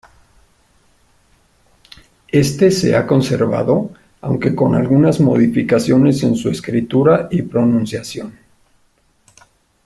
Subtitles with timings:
[2.29, 8.35] Éste se ha conservado aunque con algunas modificaciones en su escritura y pronunciación.